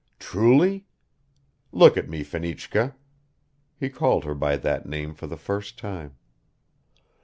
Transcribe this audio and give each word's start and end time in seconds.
"Truly? 0.17 0.87
Look 1.71 1.95
at 1.95 2.09
me, 2.09 2.23
Fenichka." 2.23 2.95
(He 3.79 3.91
called 3.91 4.23
her 4.23 4.33
by 4.33 4.57
that 4.57 4.87
name 4.89 5.13
for 5.13 5.27
the 5.27 5.37
first 5.37 5.77
time.) 5.77 6.17